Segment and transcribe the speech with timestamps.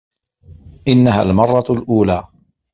[0.87, 2.27] إنّها المرّة الأولى.